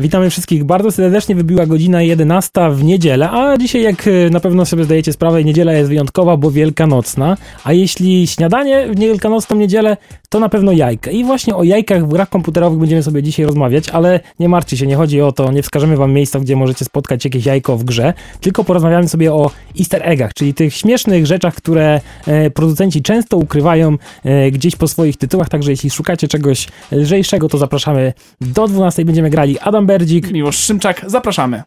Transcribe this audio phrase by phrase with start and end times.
[0.00, 1.34] Witamy wszystkich bardzo serdecznie.
[1.34, 5.72] Wybiła godzina 11 w niedzielę, a dzisiaj, jak e, na pewno sobie zdajecie sprawę, niedziela
[5.72, 7.36] jest wyjątkowa, bo wielkanocna.
[7.64, 9.96] A jeśli śniadanie w wielkanocną niedzielę,
[10.30, 11.10] to na pewno jajka.
[11.10, 14.86] I właśnie o jajkach w grach komputerowych będziemy sobie dzisiaj rozmawiać, ale nie martwcie się,
[14.86, 18.14] nie chodzi o to, nie wskażemy wam miejsca, gdzie możecie spotkać jakieś jajko w grze,
[18.40, 23.96] tylko porozmawiamy sobie o easter eggach, czyli tych śmiesznych rzeczach, które e, producenci często ukrywają
[24.24, 29.30] e, gdzieś po swoich tytułach, także jeśli szukacie czegoś lżejszego, to zapraszamy do 12, będziemy
[29.30, 31.62] grali Adam Berdzik, Miłosz Szymczak, zapraszamy.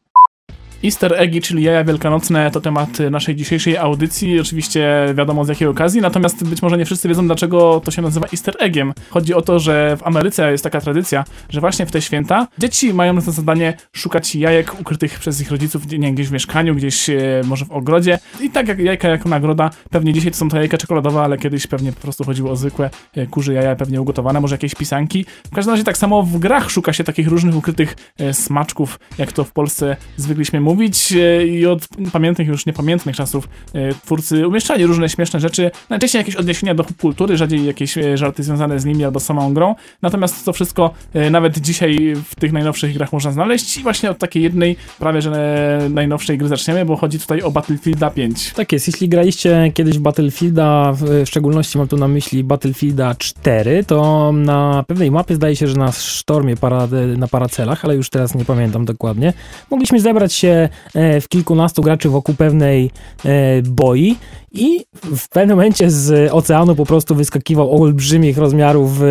[0.85, 4.39] Easter eggi, czyli jaja wielkanocne, to temat naszej dzisiejszej audycji.
[4.39, 8.27] Oczywiście wiadomo z jakiej okazji, natomiast być może nie wszyscy wiedzą, dlaczego to się nazywa
[8.33, 8.93] Easter eggiem.
[9.09, 12.93] Chodzi o to, że w Ameryce jest taka tradycja, że właśnie w te święta dzieci
[12.93, 17.41] mają za zadanie szukać jajek ukrytych przez ich rodziców nie, gdzieś w mieszkaniu, gdzieś e,
[17.45, 18.19] może w ogrodzie.
[18.41, 21.67] I tak jak jajka jako nagroda, pewnie dzisiaj to są to jajka czekoladowe, ale kiedyś
[21.67, 25.25] pewnie po prostu chodziło o zwykłe e, kurze jaja, pewnie ugotowane, może jakieś pisanki.
[25.51, 29.31] W każdym razie tak samo w grach szuka się takich różnych ukrytych e, smaczków, jak
[29.31, 30.72] to w Polsce zwykliśmy mówić
[31.15, 36.35] e, i od pamiętnych, już niepamiętnych czasów e, twórcy umieszczali różne śmieszne rzeczy, najczęściej jakieś
[36.35, 40.53] odniesienia do kultury, rzadziej jakieś e, żarty związane z nimi albo samą grą, natomiast to
[40.53, 40.93] wszystko
[41.31, 45.79] nawet dzisiaj w tych najnowszych grach można znaleźć i właśnie od takiej jednej, prawie że
[45.89, 48.53] najnowszej gry zaczniemy, bo chodzi tutaj o Battlefielda 5.
[48.53, 54.31] Tak jest, jeśli graliście kiedyś Battlefielda, w szczególności mam tu na myśli Battlefielda 4, to
[54.31, 58.45] na pewnej mapie zdaje się, że na sztormie parady, na paracelach, ale już teraz nie
[58.45, 59.33] pamiętam dokładnie,
[59.71, 60.62] mogliśmy zebrać się
[60.93, 62.91] e, w kilkunastu graczy wokół pewnej
[63.25, 64.15] e, boi
[64.51, 64.85] i
[65.15, 69.05] w pewnym momencie z oceanu po prostu wyskakiwał olbrzymich rozmiarów e,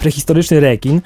[0.00, 1.00] prehistoryczny rekin,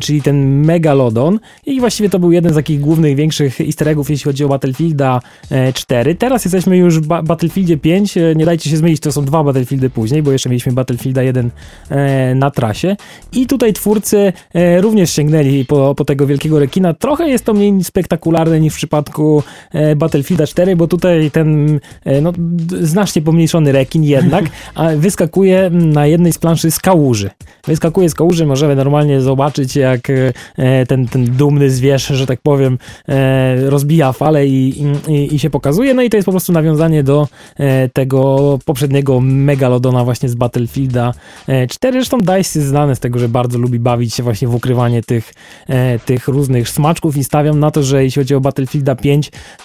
[0.00, 4.24] czyli ten megalodon i właściwie to był jeden z takich głównych, większych easter eggów, jeśli
[4.24, 6.14] chodzi o Battlefielda e, 4.
[6.14, 9.44] Teraz jesteśmy już w ba- Battlefieldzie 5, e, nie dajcie się zmylić, to są dwa
[9.44, 11.50] Battlefieldy później, bo jeszcze mieliśmy Battlefielda 1
[11.90, 12.96] e, na trasie
[13.32, 14.32] i tutaj twórcy
[14.80, 16.94] również sięgnęli po, po tego wielkiego rekina.
[16.94, 19.17] Trochę jest to mniej spektakularne niż w przypadku
[19.72, 22.32] e, Battlefielda 4, bo tutaj ten e, no,
[22.80, 27.30] znacznie pomniejszony rekin jednak a wyskakuje na jednej z planszy z kałuży.
[27.66, 30.10] Wyskakuje z kałuży, możemy normalnie zobaczyć jak
[30.56, 32.78] e, ten, ten dumny zwierz, że tak powiem,
[33.66, 35.94] rozbija falę i, i, i się pokazuje.
[35.94, 37.28] No i to jest po prostu nawiązanie do
[37.92, 41.14] tego poprzedniego megalodona właśnie z Battlefielda
[41.48, 41.98] e, 4.
[41.98, 45.34] Zresztą DICE jest znany z tego, że bardzo lubi bawić się właśnie w ukrywanie tych,
[46.04, 49.07] tych różnych smaczków i stawiam na to, że jeśli chodzi o Battlefielda 5,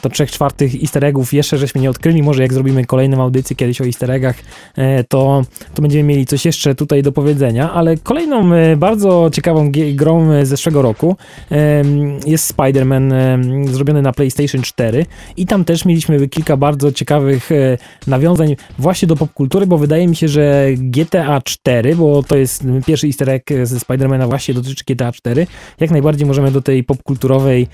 [0.01, 2.23] to trzech czwartych easter eggów jeszcze żeśmy nie odkryli.
[2.23, 4.35] Może jak zrobimy kolejną audycję kiedyś o easter eggach,
[4.75, 5.43] e, to,
[5.73, 10.45] to będziemy mieli coś jeszcze tutaj do powiedzenia, ale kolejną e, bardzo ciekawą grą e,
[10.45, 11.15] z zeszłego roku
[12.25, 13.13] jest Spider-Man
[13.73, 15.05] zrobiony na PlayStation 4
[15.37, 17.49] i tam też mieliśmy kilka bardzo ciekawych
[18.07, 23.07] nawiązań właśnie do popkultury, bo wydaje mi się, że GTA 4, bo to jest pierwszy
[23.07, 25.47] easter egg ze Spidermana właśnie dotyczy GTA 4,
[25.79, 27.67] jak najbardziej możemy do tej popkulturowej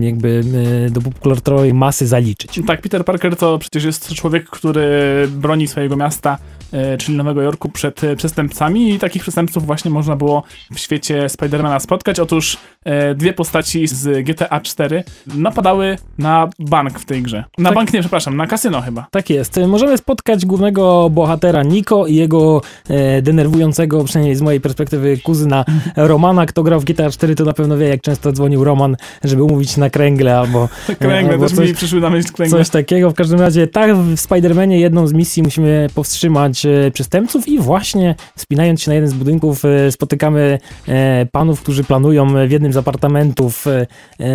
[0.00, 0.42] jakby
[0.90, 2.60] do popkulturowej masy zaliczyć.
[2.66, 4.88] Tak, Peter Parker to przecież jest człowiek, który
[5.30, 6.38] broni swojego miasta,
[6.72, 10.42] e, czyli Nowego Jorku, przed e, przestępcami i takich przestępców właśnie można było
[10.72, 12.20] w świecie Spidermana spotkać.
[12.20, 17.44] Otóż e, dwie postaci z GTA 4 napadały na bank w tej grze.
[17.58, 17.74] Na Tak.
[17.74, 19.06] bank nie, przepraszam, na kasyno chyba.
[19.10, 19.60] Tak jest.
[19.66, 25.64] Możemy spotkać głównego bohatera Niko i jego e, denerwującego, przynajmniej z mojej perspektywy, kuzyna
[25.96, 26.46] Romana.
[26.46, 29.76] Kto grał w GTA 4, to na pewno wie, jak często dzwonił Roman, żeby umówić
[29.76, 30.65] na kręgle albo,
[30.98, 32.58] Kręgle albo też coś, mi przyszły na myśl kręgle.
[32.58, 33.10] coś takiego.
[33.10, 38.14] W każdym razie, tak, w Spider-Manie jedną z misji musimy powstrzymać e, przestępców i właśnie
[38.36, 42.76] wspinając się na jeden z budynków e, spotykamy e, panów, którzy planują w jednym z
[42.76, 43.64] apartamentów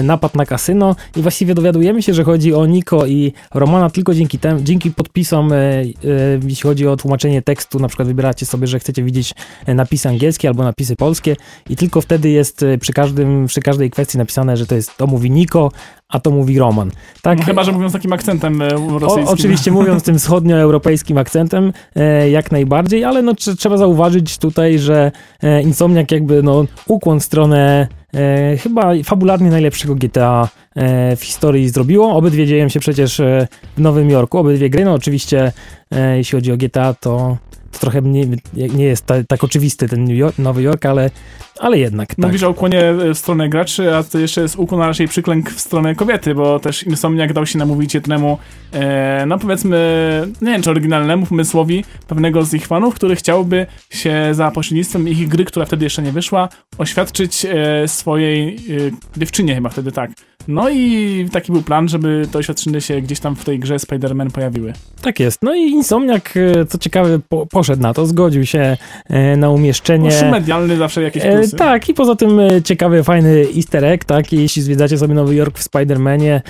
[0.04, 4.40] napad na kasyno i właściwie dowiadujemy się, że chodzi o Niko i Romana tylko dzięki
[4.40, 5.52] tem, dzięki podpisom,
[6.48, 9.34] jeśli chodzi o tłumaczenie tekstu, na przykład wybieracie sobie, że chcecie widzieć
[9.68, 11.36] napisy angielskie albo napisy polskie
[11.70, 15.32] i tylko wtedy jest przy, każdym, przy każdej kwestii napisane, że to jest to mówi
[15.32, 15.72] Niko,
[16.12, 16.92] a to mówi Roman.
[17.22, 19.34] Tak, No, chyba, że mówią z takim akcentem e, o, rosyjskim.
[19.34, 25.12] oczywiście mówiąc tym wschodnioeuropejskim akcentem, e, jak najbardziej, ale no, tr- trzeba zauważyć tutaj, że
[25.44, 31.70] e, Insomniac jakby no, ukłon w stronę e, chyba fabularnie najlepszego GTA e, w historii
[31.70, 32.14] zrobiło.
[32.16, 33.48] Obydwie dzieją się przecież e,
[33.78, 35.52] w Nowym Jorku, obydwie gry, no oczywiście
[35.92, 37.38] e, jeśli chodzi o GTA, to,
[37.72, 41.10] to trochę nie, nie jest ta, tak oczywisty ten New York, Nowy Jork, ale,
[41.60, 42.18] ale jednak tak.
[42.18, 45.60] Mówisz o ukłonie e, w stronę graczy, a to jeszcze jest ukłon, raczej przyklęk w
[45.60, 48.38] stronę kobiety, bo też Insomniac dał się namówić jednemu,
[48.74, 54.30] e, no powiedzmy, nie wiem czy oryginalnemu pomysłowi pewnego z ich fanów, który chciałby się
[54.32, 59.70] za pośrednictwem ich gry, która wtedy jeszcze nie wyszła, oświadczyć e, swojej e, dziewczynie chyba
[59.70, 60.12] wtedy tak.
[60.48, 64.32] No i taki był plan, żeby te oświadczyny się gdzieś tam w tej grze Spider-Man
[64.32, 64.74] pojawiły.
[65.02, 65.40] Tak jest.
[65.44, 68.78] No i Insomniak, e, co ciekawe, po, po poszedł na to, zgodził się
[69.10, 70.12] e, na umieszczenie.
[70.12, 71.56] Szum medialny zawsze jakieś E, plusy.
[71.56, 75.70] tak, i poza tym ciekawy, fajny easter egg, tak, jeśli zwiedzacie sobie Nowy Jork w
[75.70, 76.42] Spider-Manie,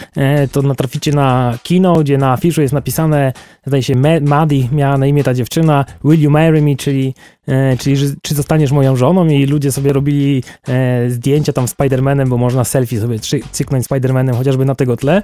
[0.52, 3.34] to natraficie na kino, gdzie na afiszu jest napisane,
[3.66, 7.14] zdaje się, Ma- Maddie miała na imię ta dziewczyna, Will you marry me, czyli,
[7.80, 10.44] czyli czy zostaniesz moją żoną i ludzie sobie robili
[11.08, 13.20] zdjęcia tam z Spider-Manem, bo można selfie sobie
[13.52, 15.22] cyknąć z Spider-Manem chociażby na tego tle,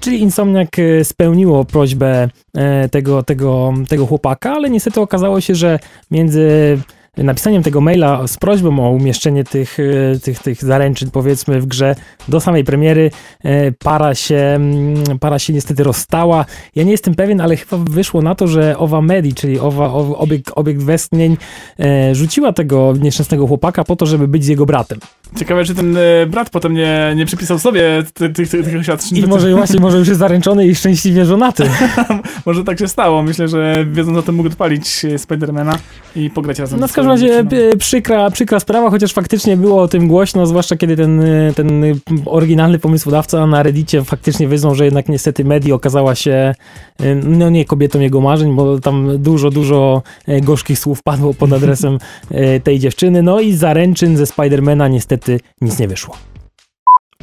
[0.00, 5.78] czyli Insomniac e, spełniło prośbę e, tego, tego, tego chłopaka, ale niestety okazało się, że
[6.10, 6.78] między
[7.24, 11.94] napisaniem tego maila z prośbą o umieszczenie tych, e, tych, tych zaręczyn, powiedzmy, w grze
[12.28, 13.10] do samej premiery,
[13.44, 16.44] e, para się, mm, para się niestety rozstała.
[16.74, 20.52] Ja nie jestem pewien, ale chyba wyszło na to, że owa Medi, czyli owa, obiekt,
[20.54, 21.36] obiekt westchnień,
[21.80, 24.98] e, rzuciła tego nieszczęsnego chłopaka po to, żeby być z jego bratem.
[25.36, 25.98] Ciekawe, czy ten
[26.28, 28.02] brat potem nie, nie przypisał sobie
[28.34, 29.18] tych, oświadczeń.
[29.18, 31.70] I może właśnie, może już jest zaręczony i szczęśliwie żonaty.
[32.46, 33.22] Może tak się stało.
[33.22, 35.78] Myślę, że wiedząc o tym mógł odpalić Spidermana
[36.16, 40.08] i pograć razem No każdym razie e, przykra, przykra sprawa, chociaż faktycznie było o tym
[40.08, 41.82] głośno, zwłaszcza kiedy ten, e, ten
[42.26, 46.54] oryginalny pomysłodawca na Reddicie faktycznie wyznał, że jednak niestety Medi okazała się
[47.00, 50.02] e, no nie kobietą jego marzeń, bo tam dużo, dużo
[50.42, 51.98] gorzkich słów padło pod adresem
[52.64, 56.16] tej dziewczyny, no i zaręczyn ze Spidermana niestety nic nie wyszło.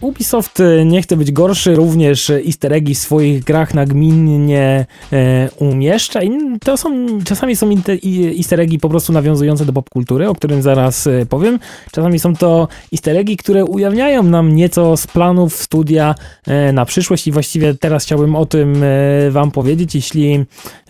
[0.04, 6.24] Ubisoft e, nie chce być gorszy, również easter eggi w swoich grach nagminnie e, umieszcza
[6.24, 6.32] i
[6.64, 7.70] to są, czasami są
[8.02, 11.60] i- easter eggi po prostu nawiązujące do popkultury, o którym zaraz e, powiem.
[11.92, 16.16] Czasami są to easter eggi, które ujawniają nam nieco z planów studia
[16.48, 20.34] e, na przyszłość i właściwie teraz chciałbym o tym e, wam powiedzieć, jeśli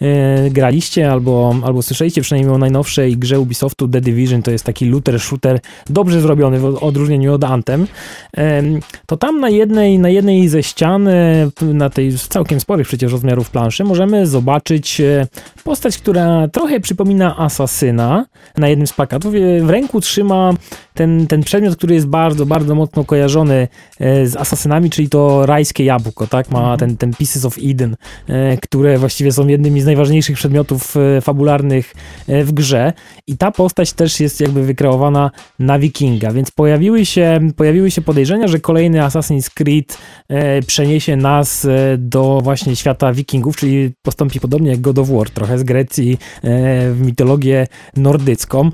[0.02, 4.86] e, graliście albo, albo słyszeliście przynajmniej o najnowszej grze Ubisoftu The Division, to jest taki
[4.86, 7.88] looter shooter dobrze zrobiony w odróżnieniu od Anthem.
[9.06, 13.50] To tam na jednej, na jednej ze ścian, e, na tej całkiem sporych przecież rozmiarów
[13.50, 15.28] planszy, możemy zobaczyć e,
[15.64, 18.26] postać, która trochę przypomina asasyna
[18.58, 19.34] na jednym z plakatów.
[19.36, 20.54] E, W ręku trzyma
[20.94, 23.68] ten, ten przedmiot, który jest bardzo, bardzo mocno kojarzony
[24.00, 26.52] e, z asasynami, czyli to rajskie jabłko, tak?
[26.52, 26.80] Ma Mhm.
[26.80, 27.96] ten, ten Pieces of Eden,
[28.28, 31.94] e, które właściwie są jednymi z najważniejszych przedmiotów e, fabularnych
[32.28, 32.94] w grze.
[33.28, 38.48] I ta postać też jest jakby wykreowana na wikinga, więc pojawiły się, pojawiły się podejrzenia,
[38.48, 39.98] że kolejny Assassin's Creed
[40.68, 41.68] przeniesie nas
[41.98, 46.18] do właśnie świata wikingów, czyli postąpi podobnie jak God of War, trochę z Grecji
[46.92, 47.68] w mitologię
[47.98, 48.72] nordycką.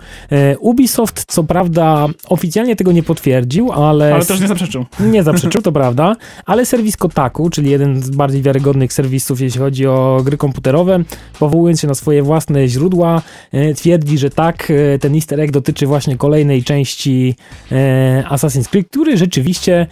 [0.59, 4.85] Ubisoft co prawda oficjalnie tego nie potwierdził, ale, Ale też nie zaprzeczył.
[4.99, 6.15] nie zaprzeczył, to prawda,
[6.45, 11.03] ale serwis Kotaku, czyli jeden z bardziej wiarygodnych serwisów, jeśli chodzi o gry komputerowe,
[11.39, 13.21] powołując się na swoje własne źródła,
[13.51, 17.35] e, twierdzi, że tak, e, ten easter egg dotyczy właśnie kolejnej części
[17.71, 19.87] e, Assassin's Creed, który rzeczywiście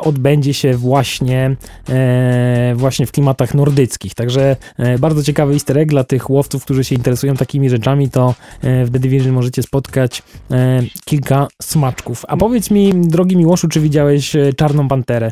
[0.00, 1.56] odbędzie się właśnie,
[2.74, 4.14] właśnie w klimatach nordyckich.
[4.14, 4.56] Także
[4.98, 8.98] bardzo ciekawy easter egg dla tych łowców, którzy się interesują takimi rzeczami, to w The
[8.98, 10.22] Division możecie spotkać
[11.04, 12.24] kilka smaczków.
[12.28, 15.30] A powiedz mi, drogi Miłoszu, czy widziałeś e, Czarną Panterę?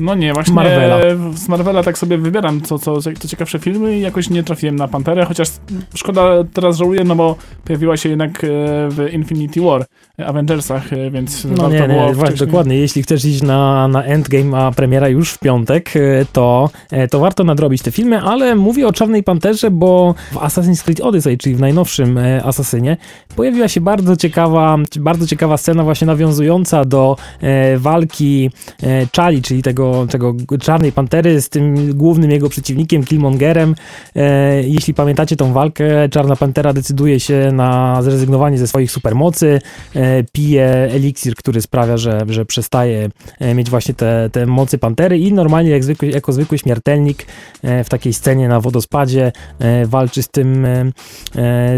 [0.00, 0.98] No nie, właśnie Marvela.
[1.34, 4.88] z Marvela tak sobie wybieram co, co, co ciekawsze filmy i jakoś nie trafiłem na
[4.88, 5.48] Panterę, chociaż
[5.94, 6.22] szkoda,
[6.52, 8.46] teraz żałuję, no bo pojawiła się jednak e,
[8.90, 9.84] w Infinity War,
[10.18, 12.76] e, Avengersach, e, więc No warto nie, było nie, właśnie, wcześniej- dokładnie.
[12.78, 16.00] Jeśli chcesz iść na, na Endgame, a premiera już w piątek, e,
[16.32, 20.84] to, e, to warto nadrobić te filmy, ale mówię o Czarnej Panterze, bo w Assassin's
[20.84, 22.96] Creed Odyssey, czyli w najnowszym e, Asasynie,
[23.36, 28.50] pojawiła się bardzo ciekawa, bardzo ciekawa scena właśnie nawiązująca do e, walki
[28.82, 33.74] e, czyli tego, tego Czarnej Pantery z tym głównym jego przeciwnikiem, Killmongerem.
[34.16, 39.60] E, jeśli pamiętacie tą walkę, Czarna Pantera decyduje się na zrezygnowanie ze swoich supermocy,
[39.94, 43.08] e, pije eliksir, który sprawia, że, że przestaje
[43.38, 47.26] e, mieć właśnie te, te mocy pantery i normalnie jak zwykły, jako zwykły śmiertelnik
[47.62, 50.66] e, w takiej scenie na wodospadzie e, walczy z tym,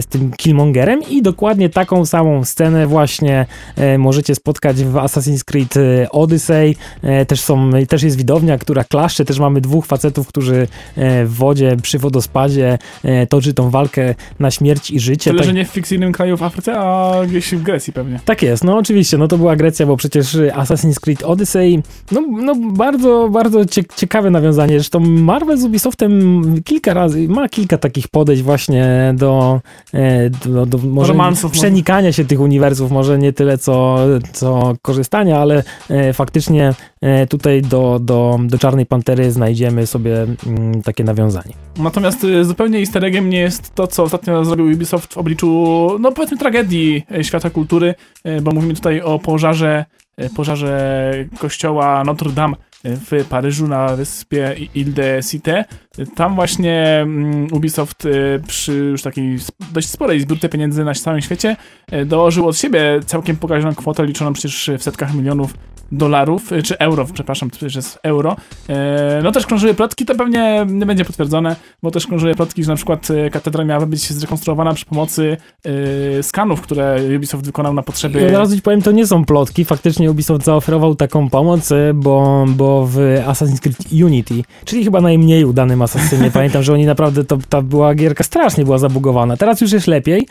[0.01, 3.47] z tym Killmongerem i dokładnie taką samą scenę właśnie
[3.99, 6.77] możecie spotkać w Assassin's Creed e, Odyssey.
[7.03, 11.35] E, Też, są, też jest widownia, która klaszcze, też mamy dwóch facetów, którzy e, w
[11.35, 15.31] wodzie przy wodospadzie e, toczy tą walkę na śmierć i życie.
[15.31, 18.21] Tyle, Tak- że nie w fikcyjnym kraju w Afryce, a gdzieś w Grecji pewnie.
[18.25, 22.55] tak jest, no oczywiście, no to była Grecja, bo przecież Assassin's Creed Odyssey, no, no
[22.73, 24.73] bardzo, bardzo cie, ciekawe nawiązanie.
[24.75, 29.61] Zresztą Marvel z Ubisoftem kilka razy, ma kilka takich podejść właśnie do,
[29.95, 33.99] e, do, do może Romansów przenikania się tych uniwersów, może nie tyle co,
[34.33, 40.83] co korzystania, ale e, faktycznie e, tutaj do, do, do Czarnej Pantery znajdziemy sobie mm,
[40.83, 41.55] takie nawiązanie.
[41.77, 46.13] Natomiast y, zupełnie easter eggiem nie jest to, co ostatnio zrobił Ubisoft w obliczu, no
[46.13, 49.85] powiedzmy, tragedii e, świata kultury, e, bo mówimy tutaj o pożarze,
[50.17, 55.65] e, pożarze kościoła Notre Dame e, w Paryżu na wyspie Ile de Cité.
[56.15, 58.09] Tam właśnie mm, Ubisoft
[58.47, 59.39] przy już takiej
[59.73, 61.57] dość sporej zbiórce pieniędzy na całym świecie
[62.07, 65.55] dołożył od siebie całkiem pokaźną kwotę liczoną przecież w setkach milionów
[65.93, 68.37] dolarów, czy euro, przepraszam, to przecież jest euro.
[69.23, 72.77] No też krążyły plotki, to pewnie nie będzie potwierdzone, bo też krążyły plotki, że na
[72.77, 75.37] przykład katedra miała być zrekonstruowana przy pomocy
[76.23, 78.31] skanów, które Ubisoft wykonał na potrzeby...
[78.33, 82.97] Ja ci powiem, to nie są plotki, faktycznie Ubisoft zaoferował taką pomoc, bo, bo w
[83.27, 87.95] Assassin's Creed Unity, czyli chyba najmniej udanym Assassinie, pamiętam, że oni naprawdę, to, ta była
[87.95, 89.37] gierka strasznie była zabugowana.
[89.37, 90.27] Teraz już jest lepiej,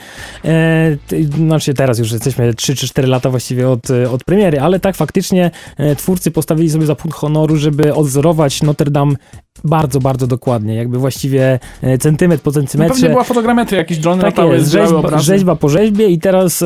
[0.46, 0.98] e,
[1.38, 5.46] znaczy teraz już jesteśmy 3 czy 4 lata właściwie od, od premiery, ale tak faktycznie
[5.46, 5.49] e,
[5.98, 9.15] twórcy postawili sobie za punkt honoru, żeby odzorować Notre Dame
[9.63, 12.94] bardzo, bardzo dokładnie, jakby właściwie e, centymetr po centymetrze.
[12.94, 16.63] No pewnie była fotogrametria, jakieś drony tak latały, jest, rzeźba, rzeźba po rzeźbie i teraz,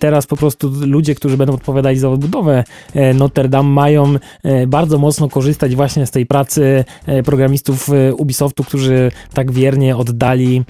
[0.00, 4.98] teraz po prostu ludzie, którzy będą odpowiadali za odbudowę e, Notre Dame mają e, bardzo
[4.98, 6.84] mocno korzystać właśnie z tej pracy
[7.24, 10.64] programistów Ubisoftu, którzy tak wiernie oddali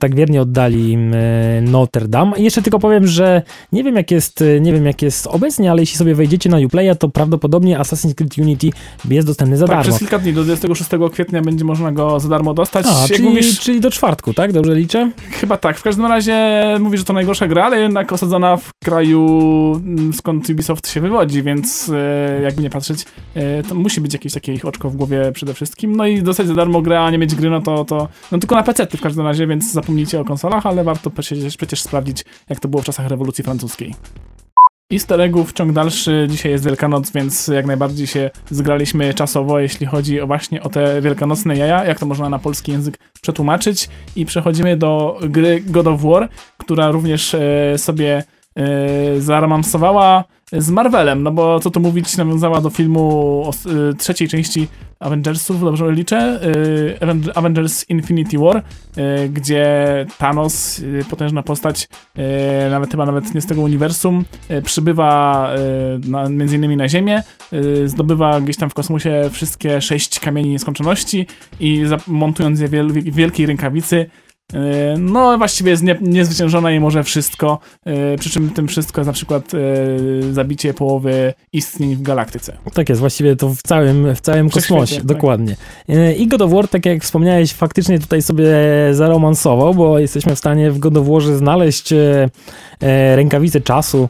[0.00, 0.98] tak wiernie oddali
[1.62, 2.38] Notre Dame.
[2.38, 3.42] I jeszcze tylko powiem, że
[3.72, 6.96] nie wiem jak jest, nie wiem jak jest obecnie, ale jeśli sobie wejdziecie na Uplaya,
[6.98, 8.70] to prawdopodobnie Assassin's Creed Unity
[9.10, 9.82] jest dostępny za tak, darmo.
[9.82, 12.86] przez kilka dni do 26 kwietnia będzie można go za darmo dostać.
[12.88, 14.52] A, czyli, mówisz, czyli do czwartku, tak?
[14.52, 15.10] Dobrze liczę?
[15.30, 15.78] Chyba tak.
[15.78, 19.20] W każdym razie mówisz, że to najgorsza gra, ale jednak osadzona w kraju,
[19.84, 24.32] mm, skąd Ubisoft się wywodzi, więc e, jakby nie patrzeć, e, to musi być jakieś
[24.32, 25.96] takie ich oczko w głowie przede wszystkim.
[25.96, 28.54] No i dostać za darmo grę, a nie mieć gry, no to, to no tylko
[28.54, 32.60] na PC w każdym razie, więc zapomnijcie o konsolach, ale warto przecież, przecież sprawdzić, jak
[32.60, 33.94] to było w czasach rewolucji francuskiej.
[34.92, 36.26] Easter eggów ciąg dalszy.
[36.30, 41.56] Dzisiaj jest Wielkanoc, więc jak najbardziej się zgraliśmy czasowo, jeśli chodzi właśnie o te wielkanocne
[41.56, 43.88] jaja, jak to można na polski język przetłumaczyć.
[44.16, 46.28] I przechodzimy do gry God of War,
[46.58, 48.24] która również e, sobie
[48.56, 53.02] e, zaromansowała z Marvelem, no bo co tu mówić, nawiązała do filmu
[53.46, 53.50] o,
[53.90, 54.68] y, trzeciej części
[55.00, 56.40] Avengersów, dobrze liczę,
[57.26, 58.62] y, Avengers Infinity War,
[59.30, 59.66] gdzie
[60.18, 61.88] Thanos, potężna postać,
[62.70, 64.24] nawet chyba nawet nie z tego uniwersum,
[64.64, 65.50] przybywa
[66.08, 67.22] na, między innymi na Ziemię,
[67.86, 71.26] zdobywa gdzieś tam w kosmosie wszystkie sześć kamieni nieskończoności
[71.60, 74.25] i montując je w wielkiej rękawicy, E,
[74.98, 79.12] no, właściwie jest nie, niezwyciężona i może wszystko, e, przy czym tym wszystko jest na
[79.12, 79.58] przykład e,
[80.32, 82.56] zabicie połowy istnień w galaktyce.
[82.74, 85.04] Tak jest, właściwie to w całym, w całym kosmosie, tak.
[85.04, 85.56] dokładnie.
[86.18, 88.46] I God of War, tak jak wspomniałeś, faktycznie tutaj sobie
[88.92, 91.94] zaromansował, bo jesteśmy w stanie w God of Warze znaleźć
[93.14, 94.08] rękawicę czasu,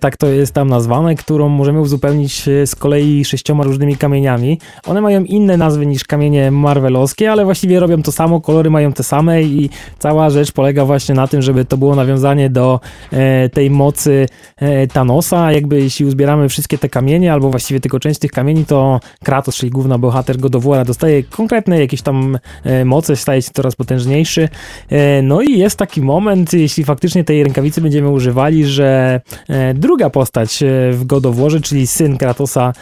[0.00, 4.60] tak to jest tam nazwane, którą możemy uzupełnić z kolei sześcioma różnymi kamieniami.
[4.86, 9.02] One mają inne nazwy niż kamienie marvelowskie, ale właściwie robią to samo, kolory mają te
[9.02, 12.80] same i cała rzecz polega właśnie na tym, żeby to było nawiązanie do
[13.12, 15.52] e, tej mocy e, Thanosa.
[15.52, 19.70] Jakby jeśli uzbieramy wszystkie te kamienie, albo właściwie tylko część tych kamieni, to Kratos, czyli
[19.70, 24.48] główna bohater God of War, dostaje konkretne jakieś tam e, moce, staje się coraz potężniejszy.
[24.90, 30.10] E, no i jest taki moment, jeśli faktycznie tej rękawicy będziemy używali, że e, druga
[30.10, 32.72] postać e, w God of War, czyli syn Kratosa,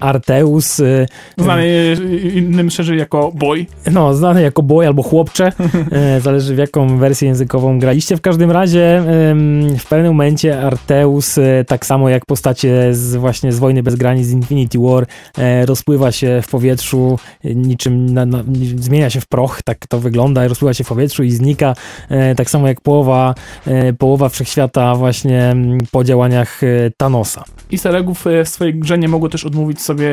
[0.00, 0.80] Arteus.
[1.38, 1.96] Znany
[2.34, 3.66] innym szerzej jako boy.
[3.90, 5.52] No, znany jako boy albo chłopcze.
[6.24, 8.16] Zależy w jaką wersję językową graliście.
[8.16, 9.02] W każdym razie
[9.78, 14.26] w pewnym momencie Arteus, e, tak samo jak postacie z właśnie z Wojny Bez Granic,
[14.26, 15.06] z Infinity War,
[15.38, 18.44] e, rozpływa się w powietrzu, e, niczym na, na,
[18.76, 21.74] zmienia się w proch, tak to wygląda, rozpływa się w powietrzu i znika,
[22.36, 23.34] tak samo jak połowa,
[23.98, 25.56] połowa wszechświata właśnie
[25.90, 26.60] po działaniach
[26.96, 27.44] Thanosa.
[27.72, 30.10] Easter eggów w swojej grze nie mogło też odmówić sobie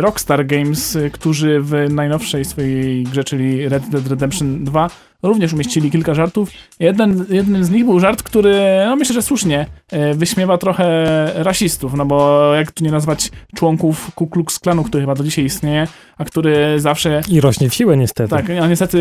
[0.00, 4.90] Rockstar Games, którzy w najnowszej swojej grze, czyli Red Dead Redemption 2
[5.28, 6.50] również umieścili kilka żartów.
[6.78, 9.66] Jeden, jednym z nich był żart, który, no myślę, że słusznie,
[10.14, 10.86] wyśmiewa trochę
[11.34, 15.44] rasistów, no bo jak tu nie nazwać członków Ku Klux Klanu, który chyba do dzisiaj
[15.44, 15.86] istnieje,
[16.18, 17.20] a który zawsze...
[17.28, 18.30] I rośnie w siłę niestety.
[18.30, 19.00] Tak, a niestety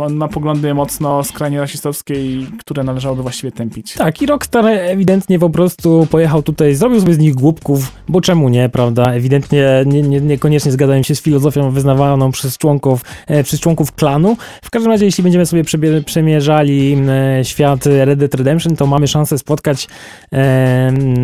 [0.00, 2.14] on ma poglądy mocno skrajnie rasistowskie,
[2.58, 3.94] które należałoby właściwie tępić.
[3.94, 8.48] Tak, i Rockstar ewidentnie po prostu pojechał tutaj, zrobił sobie z nich głupków, bo czemu
[8.48, 9.12] nie, prawda?
[9.12, 14.36] Ewidentnie nie, nie, niekoniecznie zgadzają się z filozofią wyznawaną przez członków, e, przez członków klanu.
[14.62, 15.64] W każdym razie, jeśli będziemy sobie
[16.06, 19.88] przemierzali e, świat Red Dead Redemption, to mamy szansę spotkać, e,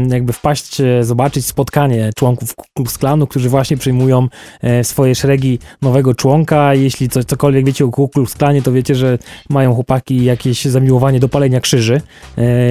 [0.09, 4.29] jakby wpaść, e, zobaczyć spotkanie członków Klux Klanu, którzy właśnie przyjmują
[4.83, 6.75] swoje szeregi nowego członka.
[6.75, 9.19] Jeśli co, cokolwiek wiecie o Klux Klanie, to wiecie, że
[9.51, 12.01] mają chłopaki jakieś zamiłowanie do palenia krzyży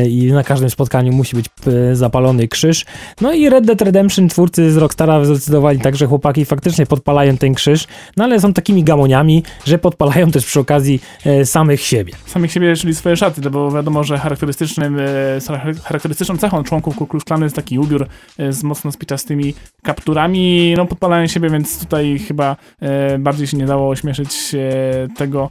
[0.09, 1.45] i na każdym spotkaniu musi być
[1.93, 2.85] zapalony krzyż.
[3.21, 7.53] No i Red Dead Redemption twórcy z Rockstara zdecydowali tak, że chłopaki faktycznie podpalają ten
[7.53, 7.87] krzyż,
[8.17, 12.13] no ale są takimi gamoniami, że podpalają też przy okazji E, samych siebie.
[12.25, 15.41] Samych siebie, czyli swoje szaty, no bo wiadomo, że charakterystycznym, e,
[15.89, 19.53] charakterystyczną cechą członków Ku Klux Klanu jest taki ubiór e, z mocno spiczastymi
[19.83, 25.49] kapturami, no podpalają siebie, więc tutaj chyba e, bardziej się nie dało ośmieszyć e, tego,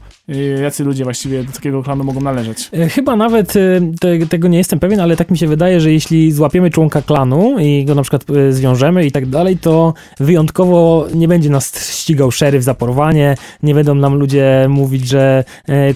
[0.62, 2.70] jacy ludzie właściwie do takiego klanu mogą należeć.
[2.90, 3.52] Chyba nawet
[4.00, 7.56] te, tego nie jestem pewien, ale tak mi się wydaje, że jeśli złapiemy członka klanu
[7.58, 12.62] i go na przykład zwiążemy i tak dalej, to wyjątkowo nie będzie nas ścigał szeryf
[12.62, 15.44] za porwanie, nie będą nam ludzie mówić, że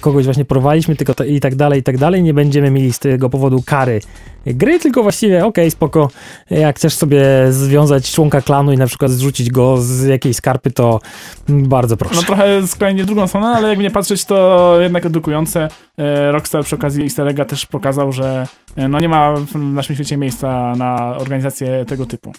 [0.01, 2.99] kogoś właśnie porwaliśmy tylko to, i tak dalej, i tak dalej, nie będziemy mieli z
[2.99, 4.01] tego powodu kary
[4.47, 6.11] gry, tylko właściwie okej, spoko,
[6.51, 11.01] jak chcesz sobie związać członka klanu i na przykład zrzucić go z jakiejś skarpy, to
[11.49, 12.15] bardzo proszę.
[12.15, 15.69] No trochę skrajnie drugą stronę, ale jakby nie patrzeć, to jednak edukujące.
[15.99, 19.97] E, Rockstar przy okazji Easter egga też pokazał, że e, no nie ma w naszym
[19.97, 22.33] świecie miejsca na organizację tego typu.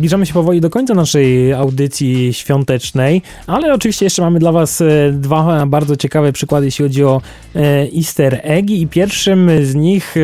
[0.00, 5.12] Zbliżamy się powoli do końca naszej audycji świątecznej, ale oczywiście jeszcze mamy dla Was e,
[5.12, 7.20] dwa bardzo ciekawe przykłady, jeśli chodzi o
[7.56, 7.60] e,
[7.96, 10.14] easter eggi i pierwszym z nich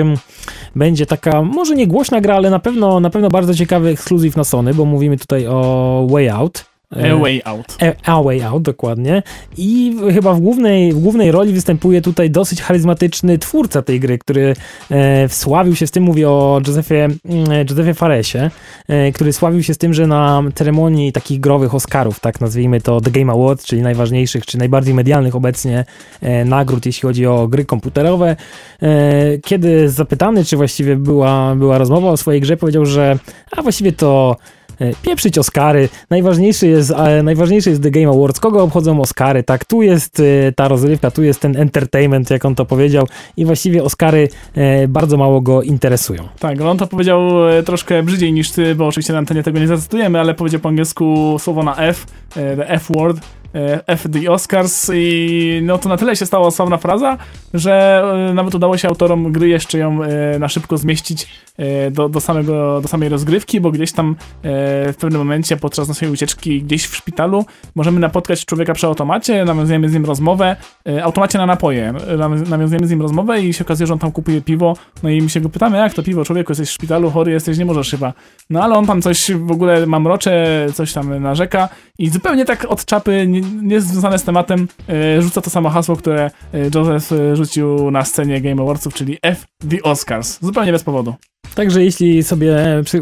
[0.76, 4.45] będzie taka, może nie głośna gra, ale na pewno, na pewno bardzo ciekawy ekskluzyw na
[4.45, 6.75] Sony, bo mówimy tutaj o Way Out.
[6.98, 7.76] E, A Way Out.
[8.04, 9.22] A, A Way Out, dokładnie.
[9.56, 14.56] I chyba w głównej, w głównej roli występuje tutaj dosyć charyzmatyczny twórca tej gry, który
[14.90, 18.50] e, wsławił się z tym, mówię o Josephie, mm, Josephie Faresie,
[18.88, 23.00] e, który sławił się z tym, że na ceremonii takich growych Oscarów, tak nazwijmy to
[23.00, 25.84] The Game Awards, czyli najważniejszych, czy najbardziej medialnych obecnie
[26.20, 28.36] e, nagród, jeśli chodzi o gry komputerowe,
[28.82, 33.18] e, kiedy zapytany, czy właściwie była, była rozmowa o swojej grze, powiedział, że
[33.56, 34.65] a właściwie to e,
[35.02, 35.88] pieprzyć Oscary.
[36.11, 38.40] Najważniejszy jest, e, najważniejszy jest The Game Awards.
[38.40, 39.42] Kogo obchodzą Oscary?
[39.42, 43.06] Tak, tu jest e, ta rozrywka, tu jest ten entertainment, jak on to powiedział
[43.37, 46.28] i właściwie Oscary e, bardzo mało go interesują.
[46.38, 49.66] Tak, on to powiedział e, troszkę brzydziej niż ty, bo oczywiście na antenie tego nie
[49.66, 52.06] zacytujemy, ale powiedział po angielsku słowo na F,
[52.37, 53.21] e, the F word,
[53.54, 57.18] e, F the Oscars i no to na tyle się stała sławna fraza,
[57.54, 61.46] że e, nawet udało się autorom gry jeszcze ją e, na szybko zmieścić
[61.90, 66.62] do, do, samego, do samej rozgrywki, bo gdzieś tam w pewnym momencie podczas naszej ucieczki
[66.62, 70.56] gdzieś w szpitalu możemy napotkać człowieka przy automacie, nawiązujemy z nim rozmowę,
[71.02, 74.40] automacie na napoje, nawią- nawiązujemy z nim rozmowę i się okazuje, że on tam kupuje
[74.40, 77.32] piwo, no i my się go pytamy, jak to piwo, człowieku, jesteś w szpitalu, chory
[77.32, 78.12] jesteś, nie możesz chyba.
[78.50, 82.84] No ale on tam coś w ogóle mamrocze, coś tam narzeka i zupełnie tak od
[82.84, 87.36] czapy, nie, nie związane z tematem, e, rzuca to samo hasło, które e, Joseph e,
[87.36, 90.38] rzucił na scenie Game Awardsów, czyli F the Oscars.
[90.42, 91.14] Zupełnie bez powodu.
[91.56, 92.56] Także jeśli sobie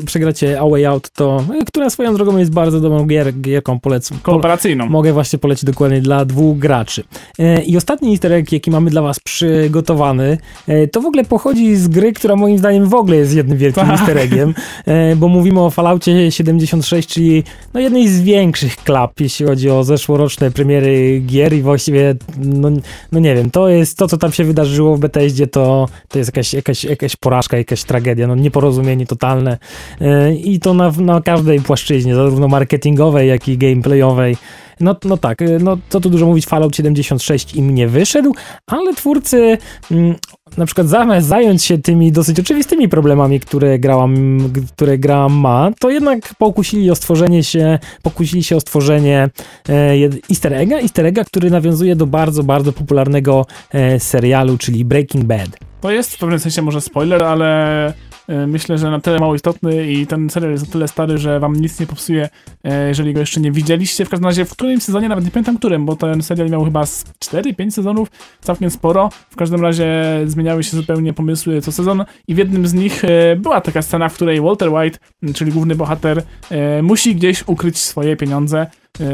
[0.07, 4.19] przegracie A Way Out, to która swoją drogą jest bardzo dobrą gier, gierką, polecam.
[4.19, 4.87] Po, Kooperacyjną.
[4.87, 7.05] Mogę właśnie polecić dokładnie dla dwóch graczy.
[7.39, 11.77] E, I ostatni easter egg, jaki mamy dla was przygotowany, e, to w ogóle pochodzi
[11.77, 13.93] z gry, która moim zdaniem w ogóle jest jednym wielkim Tak.
[13.93, 14.55] easter eggiem,
[14.87, 17.45] e, bo mówimy o Falloutie 76, czyli
[17.75, 20.24] no jednej z większych klap, jeśli chodzi o zeszłoroczne
[20.55, 22.71] premiery gier i właściwie, no,
[23.13, 26.29] no nie wiem, to jest to, co tam się wydarzyło w Bethesdzie, to, to jest
[26.29, 29.59] jakaś, jakaś, jakaś porażka, jakaś tragedia, no nieporozumienie totalne
[30.01, 34.37] E, i to na, na każdej płaszczyźnie, zarówno marketingowej, jak i gameplayowej.
[34.81, 38.35] No, no tak, e, no co tu dużo mówić, Fallout 76 im nie wyszedł,
[38.67, 39.59] ale twórcy
[39.91, 40.15] mm,
[40.57, 43.97] na przykład zamiast zająć się tymi dosyć oczywistymi problemami, które gra,
[44.75, 49.29] które gra ma, to jednak pokusili o stworzenie się, pokusili się o stworzenie
[49.69, 49.93] e,
[50.31, 55.49] easter egga, easter egga, który nawiązuje do bardzo, bardzo popularnego e, serialu, czyli Breaking Bad.
[55.81, 57.93] To jest w pewnym sensie może spoiler, ale
[58.29, 61.57] myślę, że na tyle mało istotny i ten serial jest na tyle stary, że wam
[61.57, 62.29] nic nie popsuje,
[62.65, 64.05] e, jeżeli go jeszcze nie widzieliście.
[64.05, 66.87] W każdym razie w którym sezonie, nawet nie pamiętam którym, bo ten serial miał chyba
[66.87, 68.09] z 4-5 sezonów,
[68.41, 69.11] całkiem sporo.
[69.31, 73.37] W każdym razie zmieniały się zupełnie pomysły co sezon i w jednym z nich e,
[73.37, 74.99] była taka scena, w której Walter White,
[75.35, 78.67] czyli główny bohater, e, musi gdzieś ukryć swoje pieniądze
[79.01, 79.07] e,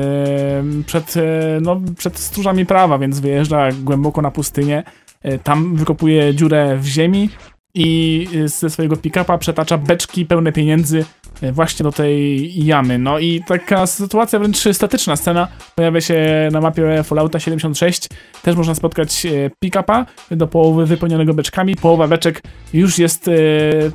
[0.86, 4.82] przed, e, no, przed stróżami prawa, więc wyjeżdża głęboko na pustynię.
[5.22, 7.30] E, Tam wykopuje dziurę w ziemi
[7.74, 11.04] i e, ze swojego pick-upa przetacza beczki pełne pieniędzy
[11.52, 12.98] właśnie do tej jamy.
[12.98, 18.08] No i taka sytuacja wręcz statyczna scena pojawia się na mapie Fallouta 76.
[18.42, 21.76] Też można spotkać e, pick-upa do połowy wypełnionego beczkami.
[21.76, 23.32] Połowa beczek już jest e,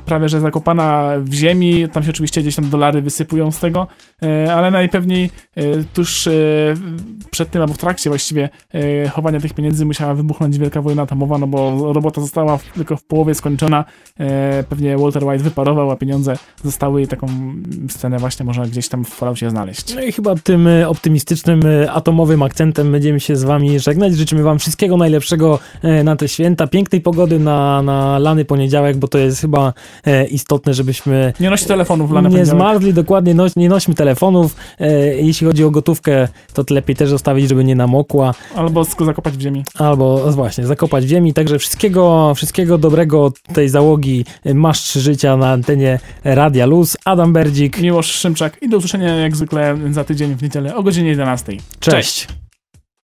[0.04, 1.88] prawie że zakopana w ziemi.
[1.92, 3.86] Tam się oczywiście gdzieś tam dolary wysypują z tego,
[4.22, 5.62] e, ale najpewniej e,
[5.94, 6.32] tuż e,
[7.30, 11.38] przed tym, albo w trakcie właściwie e, chowania tych pieniędzy musiała wybuchnąć wielka wojna atomowa,
[11.38, 13.84] no bo robota została tylko w połowie skończona.
[14.20, 18.88] E, pewnie Walter White wyparował, a pieniądze zostały i taką taką scenę właśnie można gdzieś
[18.88, 19.94] tam w Falloutie znaleźć.
[19.94, 24.16] No i chyba tym e, optymistycznym, e, atomowym akcentem będziemy się z wami żegnać.
[24.16, 29.08] Życzymy wam wszystkiego najlepszego e, na te święta, pięknej pogody na, na lany poniedziałek, bo
[29.08, 29.72] to jest chyba
[30.30, 34.56] istotne, żebyśmy Nie nosi telefonów w lane nie zmarzli, dokładnie, noś, nie nośmy telefonów.
[35.16, 39.64] Jeśli chodzi o gotówkę, to lepiej też zostawić, żeby nie namokła, Albo zakopać w ziemi.
[39.78, 41.34] albo właśnie zakopać w ziemi.
[41.34, 46.96] Także wszystkiego, wszystkiego dobrego tej załogi Masz Życia na antenie Radia Luz.
[47.16, 51.08] Adam Berdzik, Miłosz Szymczak i do usłyszenia jak zwykle za tydzień w niedzielę o godzinie
[51.08, 51.52] 11.
[51.80, 52.28] cześć.